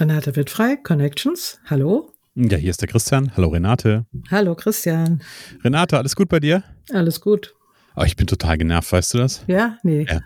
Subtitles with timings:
[0.00, 1.58] Renate wird frei, Connections.
[1.66, 2.10] Hallo.
[2.34, 3.32] Ja, hier ist der Christian.
[3.36, 4.06] Hallo Renate.
[4.30, 5.20] Hallo Christian.
[5.62, 6.64] Renate, alles gut bei dir?
[6.90, 7.54] Alles gut.
[7.96, 9.44] Oh, ich bin total genervt, weißt du das?
[9.46, 10.06] Ja, nee.
[10.08, 10.20] Ja,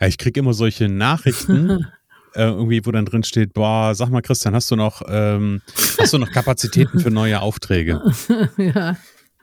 [0.00, 1.86] ja ich kriege immer solche Nachrichten,
[2.34, 5.62] äh, irgendwie, wo dann drin steht, boah, sag mal Christian, hast du noch, ähm,
[5.98, 8.02] hast du noch Kapazitäten für neue Aufträge?
[8.58, 8.98] ja.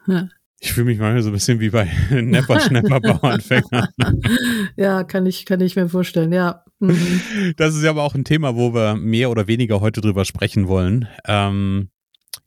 [0.05, 0.29] ja.
[0.63, 3.89] Ich fühle mich manchmal so ein bisschen wie bei Nepper, Schnepper, Bauernfänger.
[4.77, 6.63] ja, kann ich, kann ich mir vorstellen, ja.
[6.79, 7.53] Mhm.
[7.57, 10.69] Das ist ja aber auch ein Thema, wo wir mehr oder weniger heute drüber sprechen
[10.69, 11.09] wollen.
[11.27, 11.89] Ähm,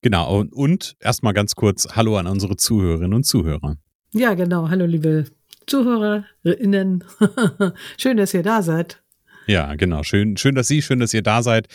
[0.00, 3.76] genau, und, und erstmal ganz kurz Hallo an unsere Zuhörerinnen und Zuhörer.
[4.14, 4.70] Ja, genau.
[4.70, 5.26] Hallo, liebe
[5.66, 7.04] ZuhörerInnen.
[7.98, 9.02] schön, dass ihr da seid.
[9.46, 10.04] Ja, genau.
[10.04, 11.68] Schön, schön, dass Sie, schön, dass ihr da seid.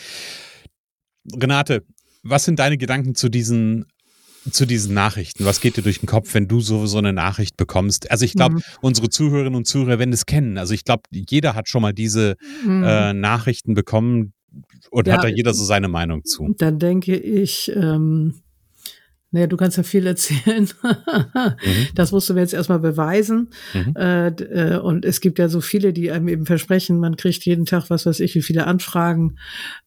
[1.40, 1.84] Renate,
[2.24, 3.86] was sind deine Gedanken zu diesen
[4.50, 5.44] zu diesen Nachrichten?
[5.44, 8.10] Was geht dir durch den Kopf, wenn du so, so eine Nachricht bekommst?
[8.10, 8.62] Also ich glaube, mhm.
[8.80, 10.58] unsere Zuhörerinnen und Zuhörer werden es kennen.
[10.58, 12.82] Also ich glaube, jeder hat schon mal diese mhm.
[12.84, 14.32] äh, Nachrichten bekommen
[14.90, 16.54] und ja, hat da jeder so seine Meinung zu.
[16.58, 18.34] Dann denke ich, ähm,
[19.32, 20.68] naja, du kannst ja viel erzählen.
[20.82, 21.88] mhm.
[21.94, 23.48] Das musst du mir jetzt erstmal beweisen.
[23.72, 23.96] Mhm.
[23.96, 27.64] Äh, äh, und es gibt ja so viele, die einem eben versprechen, man kriegt jeden
[27.64, 29.38] Tag, was weiß ich, wie viele Anfragen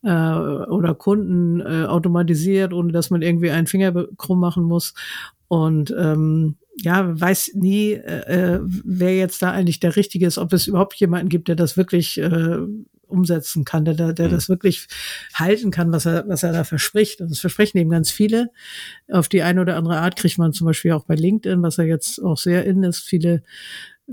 [0.04, 4.96] äh, oder Kunden äh, automatisiert, ohne dass man irgendwie einen Finger krumm machen muss.
[5.48, 10.54] Und ähm, ja, weiß nie, äh, äh, wer jetzt da eigentlich der Richtige ist, ob
[10.54, 12.58] es überhaupt jemanden gibt, der das wirklich äh,
[13.08, 14.32] umsetzen kann, der, der mhm.
[14.32, 14.88] das wirklich
[15.34, 17.22] halten kann, was er, was er da verspricht.
[17.22, 18.52] Und das versprechen eben ganz viele.
[19.12, 21.84] Auf die eine oder andere Art kriegt man zum Beispiel auch bei LinkedIn, was ja
[21.84, 23.44] jetzt auch sehr in ist, viele,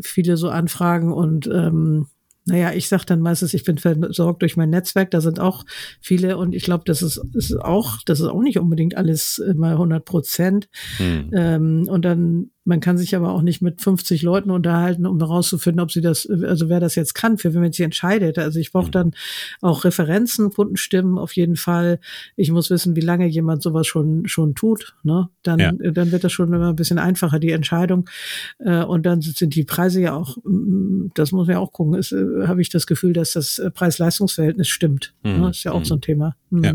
[0.00, 2.06] viele so Anfragen und ähm,
[2.44, 5.64] naja, ich sage dann meistens, ich bin versorgt durch mein Netzwerk, da sind auch
[6.00, 9.72] viele und ich glaube, das ist, ist auch, das ist auch nicht unbedingt alles immer
[9.72, 10.68] 100 Prozent.
[10.96, 11.30] Hm.
[11.32, 15.80] Ähm, und dann man kann sich aber auch nicht mit 50 Leuten unterhalten, um herauszufinden,
[15.80, 18.38] ob sie das, also wer das jetzt kann, für wen man sich entscheidet.
[18.38, 18.92] Also ich brauche mhm.
[18.92, 19.12] dann
[19.60, 21.98] auch Referenzen, Kundenstimmen auf jeden Fall.
[22.36, 24.94] Ich muss wissen, wie lange jemand sowas schon schon tut.
[25.02, 25.28] Ne?
[25.42, 25.72] Dann, ja.
[25.72, 28.08] dann wird das schon immer ein bisschen einfacher, die Entscheidung.
[28.58, 30.36] Äh, und dann sind die Preise ja auch,
[31.14, 34.68] das muss man ja auch gucken, ist, äh, habe ich das Gefühl, dass das Preis-Leistungs-Verhältnis
[34.68, 35.14] stimmt.
[35.22, 35.38] Ne?
[35.38, 35.42] Mhm.
[35.42, 35.84] Das ist ja auch mhm.
[35.84, 36.36] so ein Thema.
[36.52, 36.64] Mhm.
[36.64, 36.72] Ja.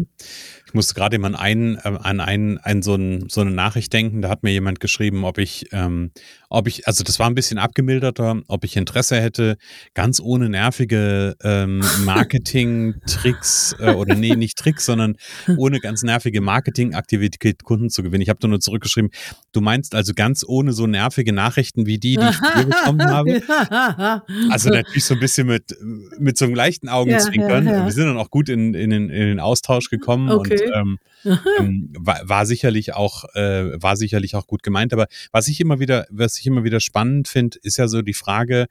[0.66, 4.22] Ich musste gerade an einen, äh, an einen, an so, ein, so eine Nachricht denken.
[4.22, 6.12] Da hat mir jemand geschrieben, ob ich, ähm,
[6.50, 9.58] ob ich, also das war ein bisschen abgemilderter, ob ich Interesse hätte,
[9.94, 15.16] ganz ohne nervige ähm, Marketing-Tricks äh, oder nee, nicht Tricks, sondern
[15.58, 18.22] ohne ganz nervige Marketing-Aktivität Kunden zu gewinnen.
[18.22, 19.12] Ich habe nur zurückgeschrieben,
[19.52, 24.24] du meinst also ganz ohne so nervige Nachrichten wie die, die ich früher bekommen habe.
[24.50, 25.76] Also natürlich so ein bisschen mit,
[26.20, 27.66] mit so einem leichten Augenzwinkern.
[27.66, 27.86] Ja, ja, ja.
[27.86, 30.60] Wir sind dann auch gut in, in, den, in den Austausch gekommen okay.
[30.66, 31.00] und ähm,
[31.60, 34.94] ähm, war, war sicherlich auch, äh, war sicherlich auch gut gemeint.
[34.94, 38.14] Aber was ich immer wieder, was ich immer wieder spannend finde, ist ja so die
[38.14, 38.68] Frage,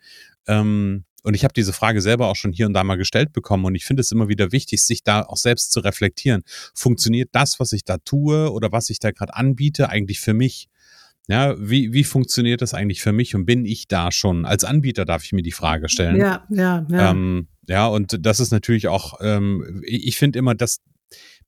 [0.47, 3.65] ähm, und ich habe diese Frage selber auch schon hier und da mal gestellt bekommen
[3.65, 6.45] und ich finde es immer wieder wichtig, sich da auch selbst zu reflektieren.
[6.73, 10.69] Funktioniert das, was ich da tue oder was ich da gerade anbiete, eigentlich für mich?
[11.27, 14.45] Ja, wie, wie funktioniert das eigentlich für mich und bin ich da schon?
[14.45, 16.17] Als Anbieter darf ich mir die Frage stellen.
[16.17, 17.11] Ja, ja, ja.
[17.11, 20.81] Ähm, ja, und das ist natürlich auch, ähm, ich finde immer, dass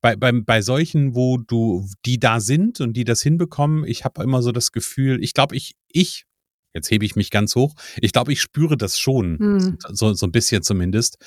[0.01, 4.23] bei, bei, bei solchen, wo du, die da sind und die das hinbekommen, ich habe
[4.23, 6.25] immer so das Gefühl, ich glaube, ich, ich,
[6.73, 9.77] jetzt hebe ich mich ganz hoch, ich glaube, ich spüre das schon, mhm.
[9.89, 11.17] so, so ein bisschen zumindest.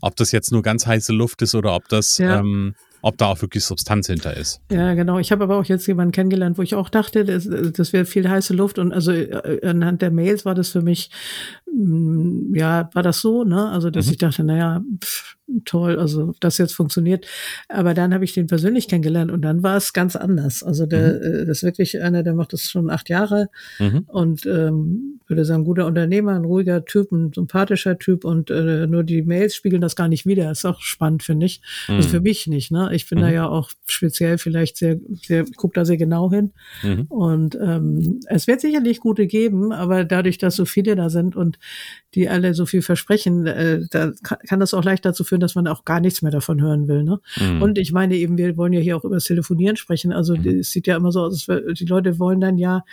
[0.00, 2.40] Ob das jetzt nur ganz heiße Luft ist oder ob das, ja.
[2.40, 4.60] ähm, ob da auch wirklich Substanz hinter ist.
[4.70, 5.18] Ja, genau.
[5.18, 8.28] Ich habe aber auch jetzt jemanden kennengelernt, wo ich auch dachte, das, das wäre viel
[8.28, 8.78] heiße Luft.
[8.78, 11.10] Und also äh, anhand der Mails war das für mich,
[11.72, 13.70] mm, ja, war das so, ne?
[13.70, 14.12] Also, dass mhm.
[14.12, 17.26] ich dachte, naja, pff, toll, also das jetzt funktioniert.
[17.68, 20.62] Aber dann habe ich den persönlich kennengelernt und dann war es ganz anders.
[20.62, 21.22] Also der, mhm.
[21.22, 23.48] Äh, das ist wirklich einer, der macht das schon acht Jahre
[23.78, 24.04] mhm.
[24.06, 29.02] und ähm, würde sagen, guter Unternehmer, ein ruhiger Typ, ein sympathischer Typ und äh, nur
[29.02, 30.50] die Mails spiegeln das gar nicht wieder.
[30.50, 31.60] ist auch spannend, finde ich.
[31.88, 31.96] Mhm.
[31.96, 32.90] Also für mich nicht, ne?
[32.92, 33.34] Ich bin da mhm.
[33.34, 36.52] ja auch speziell vielleicht sehr, sehr, guck da sehr genau hin.
[36.82, 37.06] Mhm.
[37.08, 41.58] Und ähm, es wird sicherlich gute geben, aber dadurch, dass so viele da sind und
[42.14, 45.66] die alle so viel versprechen, äh, da kann das auch leicht dazu führen, dass man
[45.66, 47.04] auch gar nichts mehr davon hören will.
[47.04, 47.20] Ne?
[47.40, 47.62] Mhm.
[47.62, 50.12] Und ich meine eben, wir wollen ja hier auch über das Telefonieren sprechen.
[50.12, 50.60] Also mhm.
[50.60, 52.84] es sieht ja immer so aus, die Leute wollen dann ja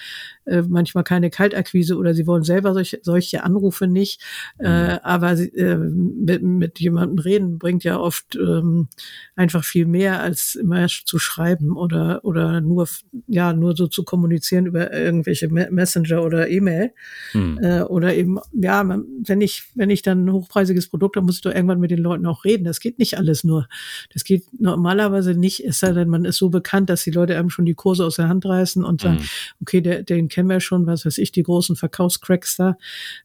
[0.45, 4.21] äh, manchmal keine Kaltakquise oder sie wollen selber solche, solche Anrufe nicht.
[4.57, 4.65] Mhm.
[4.65, 8.87] Äh, aber äh, mit, mit jemandem reden bringt ja oft ähm,
[9.35, 12.87] einfach viel mehr, als immer zu schreiben oder, oder nur,
[13.27, 16.91] ja, nur so zu kommunizieren über irgendwelche Messenger oder E-Mail.
[17.33, 17.59] Mhm.
[17.61, 18.83] Äh, oder eben, ja,
[19.25, 21.99] wenn ich, wenn ich dann ein hochpreisiges Produkt habe, muss ich doch irgendwann mit den
[21.99, 22.63] Leuten auch reden.
[22.63, 23.67] Das geht nicht alles nur.
[24.13, 27.49] Das geht normalerweise nicht, es sei denn, man ist so bekannt, dass die Leute einem
[27.49, 29.61] schon die Kurse aus der Hand reißen und sagen, mhm.
[29.61, 32.77] okay, der, den kennen wir schon, was weiß ich, die großen Verkaufscracks da,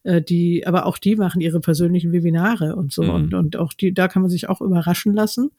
[0.02, 3.02] äh, die, aber auch die machen ihre persönlichen Webinare und so.
[3.02, 3.10] Mhm.
[3.10, 5.50] Und, und auch die, da kann man sich auch überraschen lassen.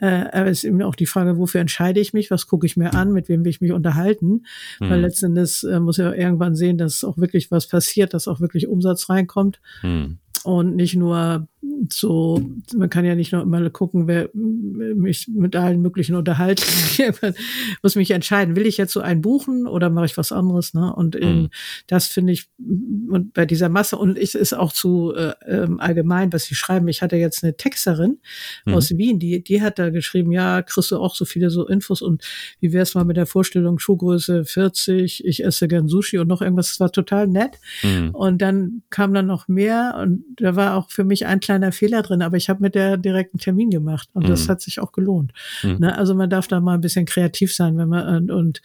[0.00, 2.76] Äh, aber es ist eben auch die Frage, wofür entscheide ich mich, was gucke ich
[2.76, 4.46] mir an, mit wem will ich mich unterhalten.
[4.80, 4.90] Mhm.
[4.90, 8.40] Weil letzten Endes äh, muss ja irgendwann sehen, dass auch wirklich was passiert, dass auch
[8.40, 9.60] wirklich Umsatz reinkommt.
[9.82, 10.18] Mhm.
[10.42, 11.48] Und nicht nur
[11.90, 12.42] so,
[12.74, 16.64] man kann ja nicht nur immer gucken, wer mich mit allen möglichen unterhalten.
[17.82, 20.72] muss mich entscheiden, will ich jetzt so einen buchen oder mache ich was anderes?
[20.72, 20.94] Ne?
[20.94, 21.50] Und mhm.
[21.86, 26.32] das finde ich, und bei dieser Masse, und es ist auch zu äh, ähm, allgemein,
[26.32, 26.88] was sie schreiben.
[26.88, 28.18] Ich hatte jetzt eine Texterin
[28.64, 28.74] mhm.
[28.74, 32.00] aus Wien, die, die hat da geschrieben, ja, kriegst du auch so viele so Infos
[32.00, 32.24] und
[32.60, 36.68] wie wär's mal mit der Vorstellung, Schuhgröße 40, ich esse gern Sushi und noch irgendwas,
[36.68, 37.58] das war total nett.
[37.82, 38.14] Mhm.
[38.14, 42.02] Und dann kam dann noch mehr und da war auch für mich ein kleiner Fehler
[42.02, 44.28] drin, aber ich habe mit der direkten Termin gemacht und mhm.
[44.28, 45.32] das hat sich auch gelohnt.
[45.64, 45.78] Mhm.
[45.80, 45.98] Ne?
[45.98, 48.62] Also man darf da mal ein bisschen kreativ sein, wenn man und, und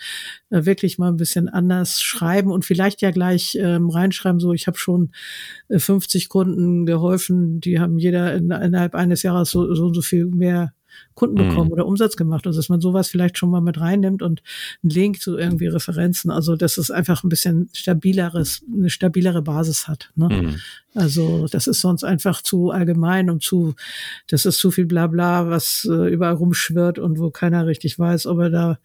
[0.51, 4.67] äh, wirklich mal ein bisschen anders schreiben und vielleicht ja gleich ähm, reinschreiben, so ich
[4.67, 5.09] habe schon
[5.67, 10.03] äh, 50 Kunden geholfen, die haben jeder in, innerhalb eines Jahres so, so und so
[10.03, 10.71] viel mehr
[11.13, 11.74] Kunden bekommen mhm.
[11.74, 12.45] oder Umsatz gemacht.
[12.47, 14.42] Also dass man sowas vielleicht schon mal mit reinnimmt und
[14.83, 16.31] einen Link zu irgendwie Referenzen.
[16.31, 20.12] Also dass es einfach ein bisschen stabileres, eine stabilere Basis hat.
[20.15, 20.30] Ne?
[20.30, 20.59] Mhm.
[20.94, 23.75] Also das ist sonst einfach zu allgemein und zu,
[24.27, 28.39] das ist zu viel Blabla, was äh, überall rumschwirrt und wo keiner richtig weiß, ob
[28.39, 28.80] er da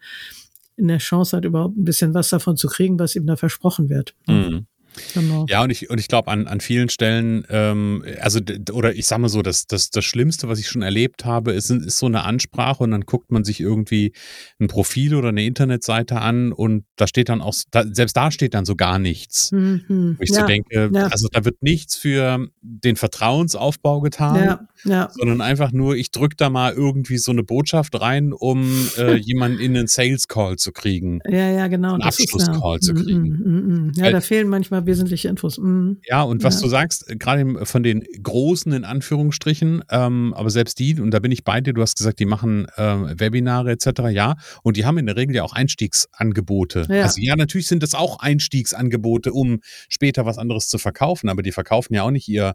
[0.77, 3.89] in der Chance hat, überhaupt ein bisschen was davon zu kriegen, was ihm da versprochen
[3.89, 4.15] wird.
[4.27, 4.33] Ne?
[4.33, 4.65] Mhm.
[5.13, 5.45] Genau.
[5.49, 8.39] Ja, und ich, und ich glaube, an, an vielen Stellen, ähm, also,
[8.71, 11.69] oder ich sage mal so, das, das, das Schlimmste, was ich schon erlebt habe, ist,
[11.69, 14.13] ist so eine Ansprache und dann guckt man sich irgendwie
[14.59, 18.53] ein Profil oder eine Internetseite an und da steht dann auch, da, selbst da steht
[18.53, 19.51] dann so gar nichts.
[19.51, 20.15] Mhm.
[20.17, 21.07] Wo ich ja, so denke, ja.
[21.07, 26.49] also da wird nichts für den Vertrauensaufbau getan, ja, sondern einfach nur, ich drücke da
[26.49, 28.67] mal irgendwie so eine Botschaft rein, um
[28.97, 31.19] äh, jemanden in einen Sales Call zu kriegen.
[31.27, 31.93] Ja, ja, genau.
[31.93, 33.21] Einen Abschlusscall zu mhm, kriegen.
[33.21, 35.57] Mm, mm, mm, ja, da fehlen manchmal wesentliche Infos.
[35.57, 35.97] Mhm.
[36.07, 36.61] Ja, und was ja.
[36.61, 41.31] du sagst, gerade von den großen in Anführungsstrichen, ähm, aber selbst die, und da bin
[41.31, 44.97] ich bei dir, du hast gesagt, die machen ähm, Webinare etc., ja, und die haben
[44.97, 46.87] in der Regel ja auch Einstiegsangebote.
[46.89, 47.03] Ja.
[47.03, 51.51] Also ja, natürlich sind das auch Einstiegsangebote, um später was anderes zu verkaufen, aber die
[51.51, 52.53] verkaufen ja auch nicht ihr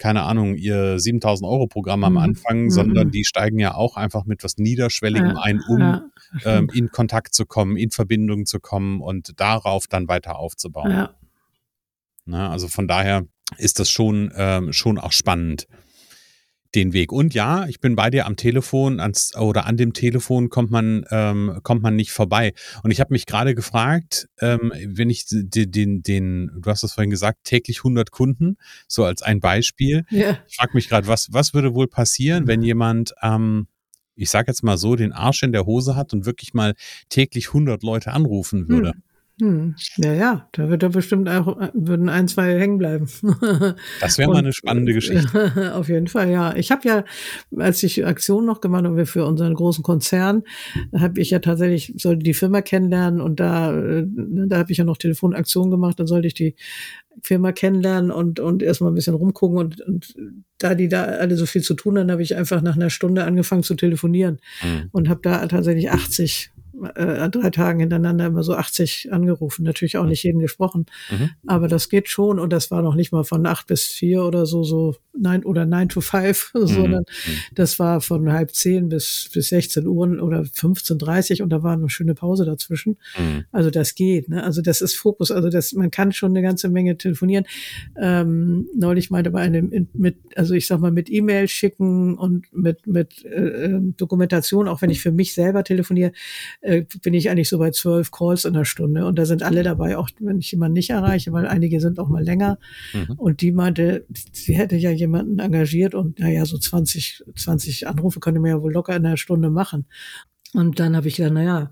[0.00, 2.18] keine Ahnung, ihr 7000 Euro Programm am mhm.
[2.18, 2.70] Anfang, mhm.
[2.70, 6.10] sondern die steigen ja auch einfach mit was Niederschwelligem ja, ein, um ja,
[6.44, 10.90] ähm, in Kontakt zu kommen, in Verbindung zu kommen und darauf dann weiter aufzubauen.
[10.90, 11.10] Ja.
[12.30, 12.48] Ne?
[12.48, 13.26] Also von daher
[13.58, 15.66] ist das schon, ähm, schon auch spannend,
[16.74, 17.10] den Weg.
[17.12, 21.04] Und ja, ich bin bei dir am Telefon ans, oder an dem Telefon kommt man,
[21.10, 22.52] ähm, kommt man nicht vorbei.
[22.82, 26.92] Und ich habe mich gerade gefragt, ähm, wenn ich den, den, den, du hast es
[26.92, 28.56] vorhin gesagt, täglich 100 Kunden,
[28.86, 30.04] so als ein Beispiel.
[30.10, 30.38] Ja.
[30.48, 33.66] Ich frage mich gerade, was, was würde wohl passieren, wenn jemand, ähm,
[34.14, 36.74] ich sage jetzt mal so, den Arsch in der Hose hat und wirklich mal
[37.08, 38.90] täglich 100 Leute anrufen würde?
[38.90, 39.02] Hm.
[39.40, 39.74] Hm.
[39.96, 43.08] Ja, ja, da wird da bestimmt auch, würden ein, zwei hängen bleiben.
[44.00, 45.72] Das wäre mal eine spannende Geschichte.
[45.74, 46.54] Auf jeden Fall, ja.
[46.56, 47.04] Ich habe ja,
[47.56, 50.42] als ich Aktion noch gemacht habe für unseren großen Konzern,
[50.94, 54.84] habe ich ja tatsächlich, sollte die Firma kennenlernen und da, äh, da habe ich ja
[54.84, 56.54] noch Telefonaktionen gemacht, dann sollte ich die
[57.22, 60.14] Firma kennenlernen und, und erstmal ein bisschen rumgucken und, und
[60.58, 63.24] da die da alle so viel zu tun haben, habe ich einfach nach einer Stunde
[63.24, 64.88] angefangen zu telefonieren mhm.
[64.92, 66.52] und habe da tatsächlich 80
[66.94, 71.30] äh, an drei Tagen hintereinander immer so 80 angerufen, natürlich auch nicht jeden gesprochen, mhm.
[71.46, 74.46] aber das geht schon und das war noch nicht mal von acht bis vier oder
[74.46, 76.66] so, so nein oder nine to five, mhm.
[76.66, 77.32] sondern mhm.
[77.54, 81.90] das war von halb zehn bis, bis 16 Uhr oder 15.30 und da war eine
[81.90, 82.96] schöne Pause dazwischen.
[83.18, 83.44] Mhm.
[83.52, 84.42] Also das geht, ne?
[84.42, 87.44] Also das ist Fokus, also das, man kann schon eine ganze Menge telefonieren.
[88.00, 92.86] Ähm, neulich meinte bei einem mit, also ich sag mal, mit E-Mail schicken und mit,
[92.86, 96.12] mit äh, ähm, Dokumentation, auch wenn ich für mich selber telefoniere,
[96.60, 96.69] äh,
[97.02, 99.06] bin ich eigentlich so bei zwölf Calls in der Stunde.
[99.06, 102.08] Und da sind alle dabei, auch wenn ich jemanden nicht erreiche, weil einige sind auch
[102.08, 102.58] mal länger.
[102.92, 103.14] Mhm.
[103.16, 108.40] Und die meinte, sie hätte ja jemanden engagiert und naja, so 20, 20 Anrufe könnte
[108.40, 109.86] man ja wohl locker in einer Stunde machen.
[110.52, 111.70] Und dann habe ich gedacht, naja,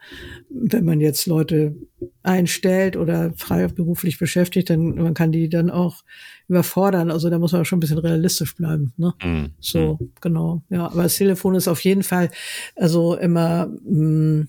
[0.50, 1.74] wenn man jetzt Leute
[2.22, 6.04] einstellt oder frei beruflich beschäftigt, dann man kann die dann auch
[6.46, 7.10] überfordern.
[7.10, 8.92] Also da muss man schon ein bisschen realistisch bleiben.
[8.96, 9.14] Ne?
[9.22, 9.46] Mm.
[9.58, 10.12] So, mhm.
[10.20, 10.62] genau.
[10.70, 12.30] Ja, aber das Telefon ist auf jeden Fall
[12.76, 14.48] also immer mh, mm,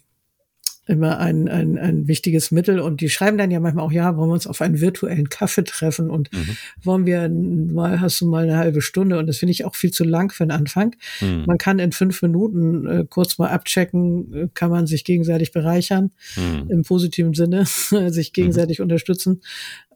[0.89, 2.79] immer ein, ein, ein wichtiges Mittel.
[2.79, 5.63] Und die schreiben dann ja manchmal auch, ja, wollen wir uns auf einen virtuellen Kaffee
[5.63, 6.57] treffen und mhm.
[6.81, 9.91] wollen wir mal, hast du mal eine halbe Stunde und das finde ich auch viel
[9.91, 10.95] zu lang für den Anfang.
[11.21, 11.43] Mhm.
[11.45, 16.09] Man kann in fünf Minuten äh, kurz mal abchecken, äh, kann man sich gegenseitig bereichern,
[16.35, 16.69] mhm.
[16.69, 17.65] im positiven Sinne,
[18.09, 19.41] sich gegenseitig unterstützen.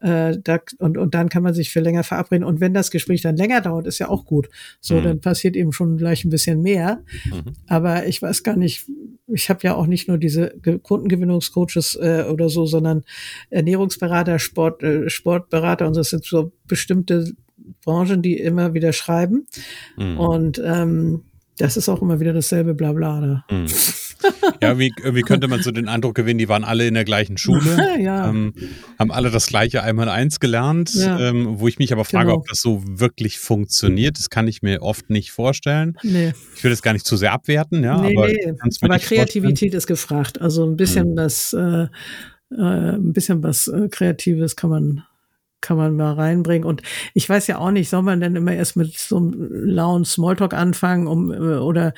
[0.00, 2.44] Äh, da, und, und dann kann man sich für länger verabreden.
[2.44, 4.48] Und wenn das Gespräch dann länger dauert, ist ja auch gut.
[4.80, 5.02] So, mhm.
[5.02, 7.02] dann passiert eben schon gleich ein bisschen mehr.
[7.24, 7.54] Mhm.
[7.66, 8.86] Aber ich weiß gar nicht,
[9.34, 13.04] ich habe ja auch nicht nur diese Kundengewinnungscoaches äh, oder so, sondern
[13.50, 17.32] Ernährungsberater, Sport, äh, Sportberater und das sind so bestimmte
[17.84, 19.46] Branchen, die immer wieder schreiben.
[19.96, 20.18] Mhm.
[20.18, 21.22] Und ähm,
[21.58, 23.20] das ist auch immer wieder dasselbe Blabla.
[23.20, 23.54] Da.
[23.54, 23.66] Mhm.
[24.62, 27.36] Ja, wie, irgendwie könnte man so den Eindruck gewinnen, die waren alle in der gleichen
[27.36, 28.28] Schule, ja.
[28.28, 28.54] ähm,
[28.98, 31.18] haben alle das gleiche einmal eins gelernt, ja.
[31.20, 32.38] ähm, wo ich mich aber frage, genau.
[32.38, 34.18] ob das so wirklich funktioniert.
[34.18, 35.96] Das kann ich mir oft nicht vorstellen.
[36.02, 36.32] Nee.
[36.56, 38.00] Ich will das gar nicht zu sehr abwerten, ja.
[38.00, 38.54] Nee, aber, nee.
[38.80, 40.40] aber Kreativität ist gefragt.
[40.40, 41.16] Also ein bisschen mhm.
[41.16, 41.86] was, äh,
[42.56, 45.04] äh, ein bisschen was äh, Kreatives kann man
[45.64, 46.68] kann man mal reinbringen.
[46.68, 46.82] Und
[47.14, 50.52] ich weiß ja auch nicht, soll man denn immer erst mit so einem lauen Smalltalk
[50.52, 51.94] anfangen, um äh, oder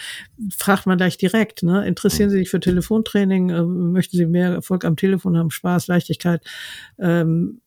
[0.56, 1.86] fragt man gleich direkt, ne?
[1.86, 3.50] Interessieren Sie sich für Telefontraining?
[3.50, 6.42] Äh, möchten Sie mehr Erfolg am Telefon haben, Spaß, Leichtigkeit?
[6.98, 7.60] Ähm,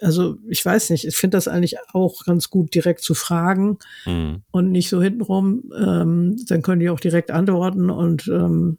[0.00, 4.42] also ich weiß nicht, ich finde das eigentlich auch ganz gut, direkt zu fragen mhm.
[4.50, 5.70] und nicht so hintenrum.
[5.78, 8.78] Ähm, dann können die auch direkt antworten und ähm,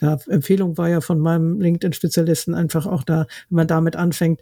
[0.00, 4.40] ja, Empfehlung war ja von meinem LinkedIn-Spezialisten einfach auch da, wenn man damit anfängt,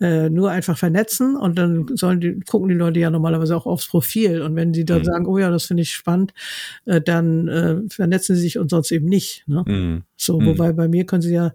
[0.00, 3.88] äh, nur einfach vernetzen und dann sollen die, gucken die Leute ja normalerweise auch aufs
[3.88, 5.04] Profil und wenn die dann mhm.
[5.04, 6.32] sagen, oh ja, das finde ich spannend,
[6.84, 9.44] äh, dann äh, vernetzen sie sich und sonst eben nicht.
[9.46, 9.64] Ne?
[9.66, 10.02] Mhm.
[10.16, 10.46] So, mhm.
[10.46, 11.54] wobei bei mir können sie ja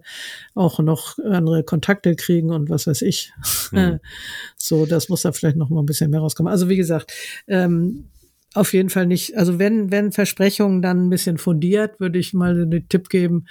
[0.54, 3.32] auch noch andere Kontakte kriegen und was weiß ich.
[3.72, 4.00] Mhm.
[4.56, 6.50] so, das muss da vielleicht noch mal ein bisschen mehr rauskommen.
[6.50, 7.12] Also wie gesagt,
[7.48, 8.04] ähm,
[8.54, 9.36] auf jeden Fall nicht.
[9.36, 13.46] Also wenn, wenn Versprechungen dann ein bisschen fundiert, würde ich mal den Tipp geben,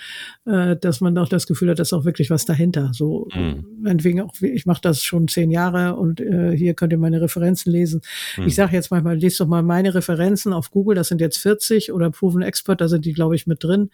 [0.45, 2.91] äh, dass man auch das Gefühl hat, dass auch wirklich was dahinter.
[2.93, 3.65] So, mhm.
[3.81, 7.71] meinetwegen auch, ich mache das schon zehn Jahre und äh, hier könnt ihr meine Referenzen
[7.71, 8.01] lesen.
[8.37, 8.47] Mhm.
[8.47, 11.91] Ich sage jetzt manchmal, lest doch mal meine Referenzen auf Google, das sind jetzt 40
[11.91, 13.89] oder Proven Expert, da sind die, glaube ich, mit drin.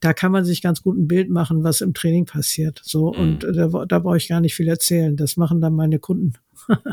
[0.00, 2.80] Da kann man sich ganz gut ein Bild machen, was im Training passiert.
[2.82, 3.18] So, mhm.
[3.18, 5.16] und da, da brauche ich gar nicht viel erzählen.
[5.16, 6.32] Das machen dann meine Kunden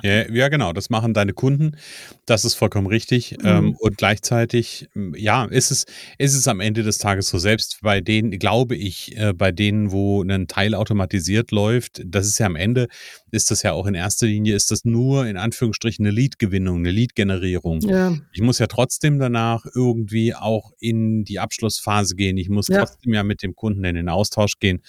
[0.03, 1.77] ja, ja, genau, das machen deine Kunden.
[2.25, 3.37] Das ist vollkommen richtig.
[3.39, 3.47] Mhm.
[3.47, 5.85] Ähm, und gleichzeitig, ja, ist es,
[6.17, 9.91] ist es am Ende des Tages so, selbst bei denen, glaube ich, äh, bei denen,
[9.91, 12.87] wo ein Teil automatisiert läuft, das ist ja am Ende,
[13.31, 16.91] ist das ja auch in erster Linie, ist das nur in Anführungsstrichen eine Lead-Gewinnung, eine
[16.91, 17.81] Lead-Generierung.
[17.81, 18.15] Ja.
[18.31, 22.37] Ich muss ja trotzdem danach irgendwie auch in die Abschlussphase gehen.
[22.37, 22.79] Ich muss ja.
[22.79, 24.81] trotzdem ja mit dem Kunden in den Austausch gehen.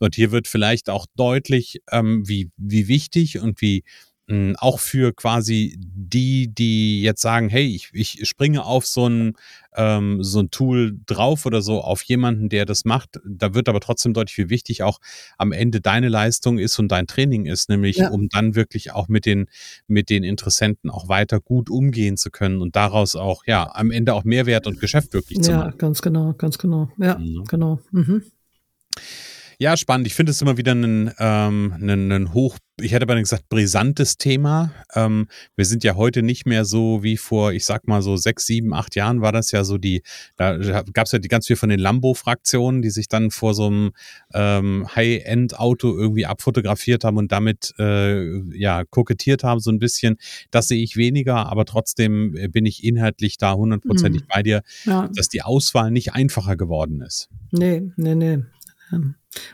[0.00, 3.82] Und hier wird vielleicht auch deutlich, ähm, wie, wie wichtig und wie
[4.28, 9.32] hm, auch für quasi die, die jetzt sagen, hey, ich, ich springe auf so ein,
[9.74, 13.20] ähm, so ein Tool drauf oder so, auf jemanden, der das macht.
[13.26, 15.00] Da wird aber trotzdem deutlich, wie wichtig auch
[15.38, 18.10] am Ende deine Leistung ist und dein Training ist, nämlich ja.
[18.10, 19.46] um dann wirklich auch mit den,
[19.86, 24.12] mit den Interessenten auch weiter gut umgehen zu können und daraus auch, ja, am Ende
[24.12, 25.70] auch Mehrwert und Geschäft wirklich zu machen.
[25.70, 26.90] Ja, ganz genau, ganz genau.
[26.98, 27.44] Ja, mhm.
[27.48, 27.80] genau.
[27.92, 28.24] Mhm.
[29.60, 30.06] Ja, spannend.
[30.06, 34.16] Ich finde es immer wieder ein, ähm, ein, ein hoch, ich hätte aber gesagt, brisantes
[34.16, 34.70] Thema.
[34.94, 38.46] Ähm, wir sind ja heute nicht mehr so wie vor, ich sag mal so sechs,
[38.46, 40.02] sieben, acht Jahren war das ja so die,
[40.36, 40.56] da
[40.92, 43.90] gab es ja die ganz viel von den Lambo-Fraktionen, die sich dann vor so einem
[44.32, 50.18] ähm, High-End-Auto irgendwie abfotografiert haben und damit äh, ja kokettiert haben, so ein bisschen.
[50.52, 54.26] Das sehe ich weniger, aber trotzdem äh, bin ich inhaltlich da hundertprozentig mhm.
[54.32, 55.10] bei dir, ja.
[55.12, 57.28] dass die Auswahl nicht einfacher geworden ist.
[57.50, 58.44] Nee, nee, nee.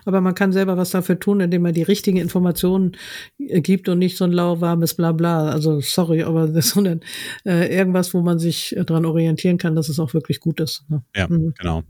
[0.05, 2.93] Aber man kann selber was dafür tun, indem man die richtigen Informationen
[3.39, 5.49] äh, gibt und nicht so ein lauwarmes Blabla.
[5.51, 7.01] Also sorry, aber das, sondern
[7.45, 10.85] äh, irgendwas, wo man sich äh, dran orientieren kann, dass es auch wirklich gut ist.
[10.89, 11.03] Ne?
[11.15, 11.55] Ja, mhm.
[11.59, 11.83] genau.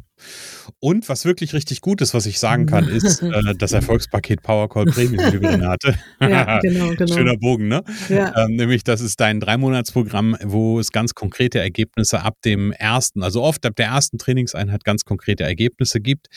[0.80, 4.85] Und was wirklich richtig gut ist, was ich sagen kann, ist äh, das Erfolgspaket Powercall
[4.85, 5.99] Premium, liebe Renate.
[6.21, 7.14] ja, genau, genau.
[7.14, 7.83] Schöner Bogen, ne?
[8.09, 8.44] Ja.
[8.44, 13.42] Ähm, nämlich, das ist dein Dreimonatsprogramm, wo es ganz konkrete Ergebnisse ab dem ersten, also
[13.42, 16.28] oft ab der ersten Trainingseinheit ganz konkrete Ergebnisse gibt.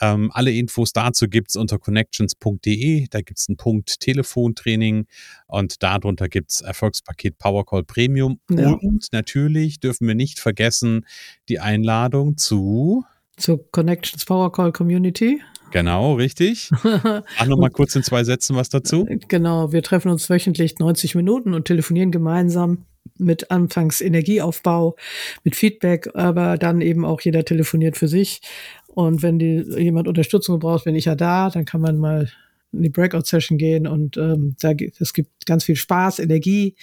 [0.00, 3.06] Ähm, alle Infos dazu gibt es unter connections.de.
[3.10, 5.06] Da gibt es einen Punkt Telefontraining
[5.46, 8.40] und darunter gibt es Erfolgspaket Powercall Premium.
[8.50, 8.70] Ja.
[8.72, 11.06] Und natürlich dürfen wir nicht vergessen
[11.48, 13.04] die Einladung zu
[13.36, 15.40] zur Connections Power Call Community.
[15.72, 16.70] Genau, richtig.
[16.82, 19.06] Ach, nochmal kurz in zwei Sätzen was dazu.
[19.28, 22.86] Genau, wir treffen uns wöchentlich 90 Minuten und telefonieren gemeinsam
[23.18, 24.96] mit anfangs Energieaufbau,
[25.44, 28.40] mit Feedback, aber dann eben auch jeder telefoniert für sich.
[28.86, 32.30] Und wenn die, jemand Unterstützung braucht, bin ich ja da, dann kann man mal
[32.72, 36.74] in die Breakout-Session gehen und ähm, da, es gibt ganz viel Spaß, Energie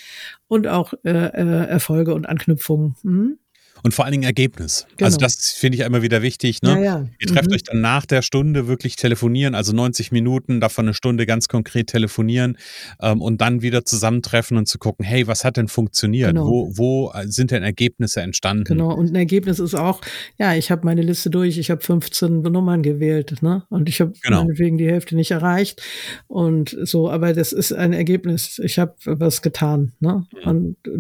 [0.48, 2.95] und auch äh, äh, Erfolge und Anknüpfungen.
[3.03, 3.38] Mhm
[3.84, 4.84] und vor allen Dingen Ergebnis.
[4.84, 5.06] Also genau.
[5.08, 6.62] Also das finde ich immer wieder wichtig.
[6.62, 6.72] Ne?
[6.72, 7.08] Ja, ja.
[7.20, 7.56] Ihr trefft mhm.
[7.56, 11.88] euch dann nach der Stunde wirklich telefonieren, also 90 Minuten, davon eine Stunde ganz konkret
[11.88, 12.58] telefonieren
[13.02, 16.30] ähm, und dann wieder zusammentreffen und zu gucken, hey, was hat denn funktioniert?
[16.30, 16.48] Genau.
[16.48, 18.63] Wo, wo äh, sind denn Ergebnisse entstanden?
[18.63, 20.02] Genau, und ein Ergebnis ist auch,
[20.38, 23.63] ja, ich habe meine Liste durch, ich habe 15 Nummern gewählt ne?
[23.70, 24.44] und ich habe genau.
[24.44, 25.82] meinetwegen die Hälfte nicht erreicht
[26.28, 28.60] und so, aber das ist ein Ergebnis.
[28.63, 29.94] Ich habe was getan.
[30.00, 30.25] Ne?
[30.44, 30.50] Mhm.
[30.50, 30.92] Und äh,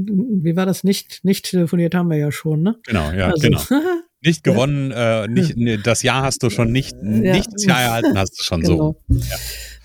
[0.43, 0.83] wie war das?
[0.83, 2.72] Nicht, nicht telefoniert haben wir ja schon, ne?
[2.85, 3.41] Genau, ja, also.
[3.41, 3.61] genau.
[4.25, 7.33] Nicht gewonnen, äh, nicht, nee, das Jahr hast du schon nicht, ja.
[7.33, 8.95] nicht das Jahr erhalten hast du schon genau.
[9.09, 9.15] so.
[9.17, 9.35] Ja.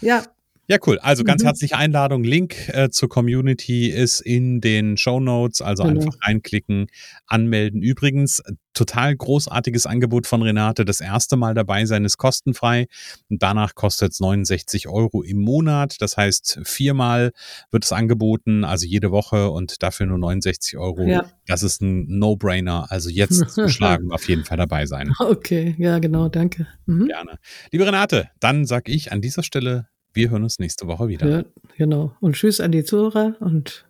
[0.00, 0.22] ja.
[0.70, 0.98] Ja, cool.
[0.98, 1.46] Also ganz mhm.
[1.46, 2.24] herzliche Einladung.
[2.24, 5.62] Link äh, zur Community ist in den Show Notes.
[5.62, 6.02] Also genau.
[6.02, 6.88] einfach reinklicken,
[7.26, 7.80] anmelden.
[7.80, 8.42] Übrigens,
[8.74, 10.84] total großartiges Angebot von Renate.
[10.84, 12.86] Das erste Mal dabei sein ist kostenfrei.
[13.30, 15.96] Und danach kostet es 69 Euro im Monat.
[16.00, 17.32] Das heißt, viermal
[17.70, 21.06] wird es angeboten, also jede Woche und dafür nur 69 Euro.
[21.06, 21.24] Ja.
[21.46, 22.92] Das ist ein No-Brainer.
[22.92, 25.14] Also jetzt zuschlagen, auf jeden Fall dabei sein.
[25.18, 26.28] Okay, ja, genau.
[26.28, 26.66] Danke.
[26.84, 27.06] Mhm.
[27.06, 27.38] Gerne.
[27.72, 31.28] Liebe Renate, dann sage ich an dieser Stelle wir hören uns nächste Woche wieder.
[31.28, 31.44] Ja,
[31.76, 32.12] genau.
[32.20, 33.86] Und tschüss an die Zuhörer und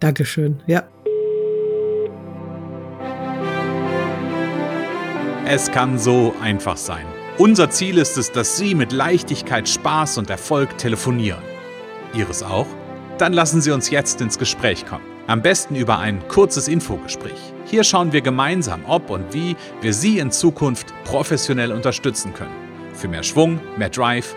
[0.00, 0.62] Dankeschön.
[0.66, 0.88] Ja.
[5.46, 7.04] Es kann so einfach sein.
[7.36, 11.42] Unser Ziel ist es, dass Sie mit Leichtigkeit, Spaß und Erfolg telefonieren.
[12.14, 12.66] Ihres auch?
[13.18, 15.04] Dann lassen Sie uns jetzt ins Gespräch kommen.
[15.26, 17.52] Am besten über ein kurzes Infogespräch.
[17.66, 22.54] Hier schauen wir gemeinsam, ob und wie wir Sie in Zukunft professionell unterstützen können.
[22.92, 24.36] Für mehr Schwung, mehr Drive